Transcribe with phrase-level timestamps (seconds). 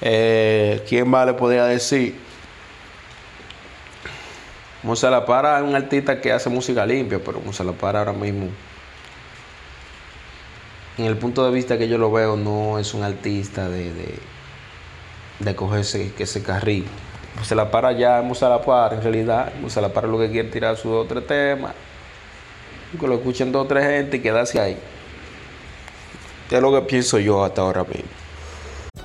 [0.00, 2.14] Eh, ¿Quién más le podría decir?
[4.82, 8.48] Musa La Para es un artista que hace música limpia, pero Musa La ahora mismo,
[10.98, 14.14] en el punto de vista que yo lo veo, no es un artista de, de,
[15.40, 16.86] de cogerse ese carril.
[17.36, 19.52] Musa La Para ya Musa La en realidad.
[19.60, 21.74] Musa La Para lo que quiere tirar su otro tema,
[22.98, 24.78] que lo escuchen dos o tres gente y quedarse ahí.
[26.50, 28.27] Es lo que pienso yo hasta ahora mismo.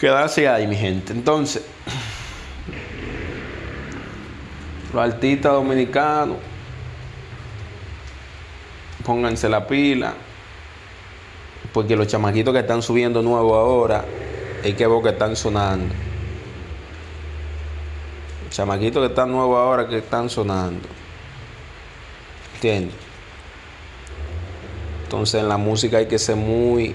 [0.00, 1.12] Quedarse ahí, mi gente.
[1.12, 1.62] Entonces,
[4.94, 6.38] los artistas dominicanos,
[9.04, 10.14] pónganse la pila,
[11.74, 14.06] porque los chamaquitos que están subiendo nuevo ahora,
[14.64, 15.94] hay que ver que están sonando.
[18.46, 20.88] Los chamaquitos que están nuevos ahora que están sonando.
[22.54, 22.94] ¿Entiendes?
[25.04, 26.94] Entonces en la música hay que ser muy